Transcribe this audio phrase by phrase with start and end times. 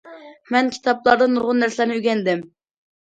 [0.53, 2.41] مەن كىتابلاردىن نۇرغۇن نەرسىلەرنى ئۆگەندىم.